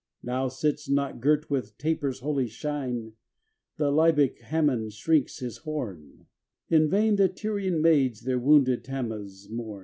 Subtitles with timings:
[0.23, 3.13] Now sits not girt with tapers' holy shine:
[3.77, 6.25] The Libyc Hammon shrinks his horn;
[6.71, 9.79] In vain the Tyrian maids their wounded Thammuz mourn.